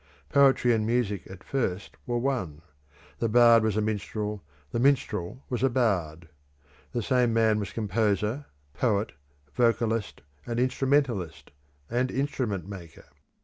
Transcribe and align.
Poetry 0.29 0.73
and 0.73 0.83
music 0.83 1.29
at 1.29 1.43
first 1.43 1.95
were 2.07 2.17
one; 2.17 2.63
the 3.19 3.29
bard 3.29 3.61
was 3.61 3.77
a 3.77 3.81
minstrel, 3.81 4.41
the 4.71 4.79
minstrel 4.79 5.45
was 5.47 5.61
a 5.61 5.69
bard. 5.69 6.27
The 6.91 7.03
same 7.03 7.33
man 7.33 7.59
was 7.59 7.71
composer, 7.71 8.45
poet, 8.73 9.11
vocalist, 9.53 10.21
and 10.47 10.59
instrumentalist, 10.59 11.51
and 11.87 12.09
instrument 12.09 12.67
maker. 12.67 13.05